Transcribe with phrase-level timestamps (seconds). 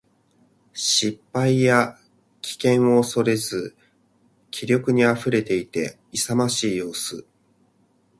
[0.73, 1.99] 失敗や
[2.41, 3.75] 危険を恐れず
[4.49, 7.23] 気力に溢れていて、勇ましい様子。